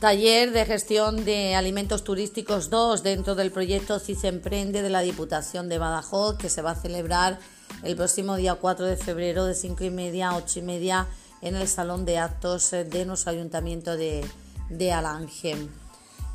Taller 0.00 0.50
de 0.52 0.64
gestión 0.64 1.26
de 1.26 1.54
alimentos 1.54 2.04
turísticos 2.04 2.70
2 2.70 3.02
dentro 3.02 3.34
del 3.34 3.52
proyecto 3.52 3.98
CIS 3.98 4.24
Emprende 4.24 4.80
de 4.80 4.88
la 4.88 5.02
Diputación 5.02 5.68
de 5.68 5.76
Badajoz 5.76 6.38
que 6.38 6.48
se 6.48 6.62
va 6.62 6.70
a 6.70 6.74
celebrar 6.74 7.38
el 7.82 7.96
próximo 7.96 8.36
día 8.36 8.54
4 8.54 8.86
de 8.86 8.96
febrero 8.96 9.44
de 9.44 9.54
5 9.54 9.84
y 9.84 9.90
media 9.90 10.30
a 10.30 10.36
8 10.36 10.60
y 10.60 10.62
media 10.62 11.06
en 11.42 11.54
el 11.54 11.68
Salón 11.68 12.06
de 12.06 12.16
Actos 12.16 12.70
de 12.70 13.04
nuestro 13.04 13.32
Ayuntamiento 13.32 13.94
de, 13.98 14.24
de 14.70 14.90
Alange. 14.90 15.68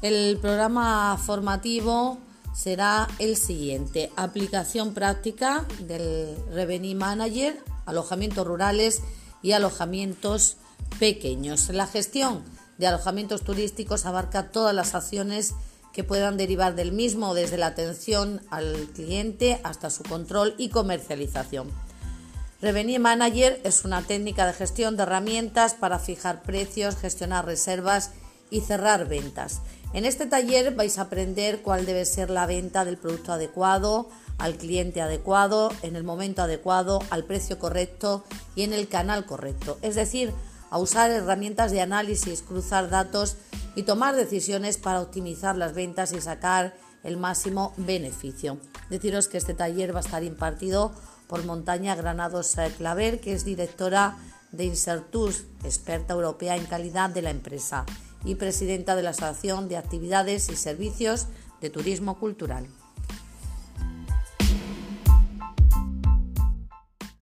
El 0.03 0.37
programa 0.37 1.17
formativo 1.17 2.19
será 2.53 3.07
el 3.17 3.35
siguiente. 3.35 4.11
Aplicación 4.15 4.93
práctica 4.93 5.65
del 5.79 6.37
Revenue 6.51 6.93
Manager, 6.93 7.57
alojamientos 7.87 8.45
rurales 8.45 9.01
y 9.41 9.53
alojamientos 9.53 10.57
pequeños. 10.99 11.69
La 11.69 11.87
gestión 11.87 12.43
de 12.77 12.87
alojamientos 12.87 13.43
turísticos 13.43 14.05
abarca 14.05 14.49
todas 14.51 14.73
las 14.75 14.95
acciones 14.95 15.53
que 15.93 16.03
puedan 16.03 16.35
derivar 16.35 16.75
del 16.75 16.91
mismo, 16.91 17.33
desde 17.33 17.57
la 17.57 17.67
atención 17.67 18.41
al 18.49 18.89
cliente 18.93 19.61
hasta 19.63 19.89
su 19.89 20.03
control 20.03 20.53
y 20.57 20.69
comercialización. 20.69 21.71
Revenue 22.61 22.99
Manager 22.99 23.61
es 23.63 23.85
una 23.85 24.01
técnica 24.01 24.45
de 24.45 24.53
gestión 24.53 24.97
de 24.97 25.03
herramientas 25.03 25.73
para 25.73 25.99
fijar 25.99 26.41
precios, 26.41 26.97
gestionar 26.97 27.45
reservas 27.45 28.11
y 28.49 28.61
cerrar 28.61 29.07
ventas. 29.07 29.61
En 29.93 30.03
este 30.03 30.25
taller 30.25 30.75
vais 30.75 30.97
a 30.97 31.03
aprender 31.03 31.61
cuál 31.61 31.85
debe 31.85 32.05
ser 32.05 32.29
la 32.29 32.45
venta 32.45 32.83
del 32.83 32.97
producto 32.97 33.31
adecuado, 33.31 34.09
al 34.37 34.55
cliente 34.55 35.01
adecuado, 35.01 35.71
en 35.81 35.95
el 35.95 36.03
momento 36.03 36.41
adecuado, 36.41 37.01
al 37.09 37.23
precio 37.23 37.57
correcto 37.57 38.25
y 38.55 38.63
en 38.63 38.73
el 38.73 38.89
canal 38.89 39.25
correcto. 39.25 39.77
Es 39.81 39.95
decir, 39.95 40.33
a 40.75 40.77
usar 40.77 41.09
herramientas 41.09 41.71
de 41.71 41.79
análisis, 41.79 42.41
cruzar 42.41 42.89
datos 42.89 43.37
y 43.77 43.83
tomar 43.83 44.13
decisiones 44.13 44.77
para 44.77 44.99
optimizar 44.99 45.55
las 45.55 45.73
ventas 45.73 46.11
y 46.11 46.19
sacar 46.19 46.75
el 47.05 47.15
máximo 47.15 47.73
beneficio. 47.77 48.57
Deciros 48.89 49.29
que 49.29 49.37
este 49.37 49.53
taller 49.53 49.95
va 49.95 49.99
a 49.99 50.03
estar 50.03 50.21
impartido 50.25 50.91
por 51.27 51.45
Montaña 51.45 51.95
Granados 51.95 52.57
Claver, 52.77 53.21
que 53.21 53.31
es 53.31 53.45
directora 53.45 54.17
de 54.51 54.65
Insertus, 54.65 55.45
experta 55.63 56.13
europea 56.13 56.57
en 56.57 56.65
calidad 56.65 57.09
de 57.09 57.21
la 57.21 57.29
empresa 57.29 57.85
y 58.25 58.35
presidenta 58.35 58.97
de 58.97 59.03
la 59.03 59.11
Asociación 59.11 59.69
de 59.69 59.77
Actividades 59.77 60.49
y 60.49 60.57
Servicios 60.57 61.27
de 61.61 61.69
Turismo 61.69 62.19
Cultural. 62.19 62.67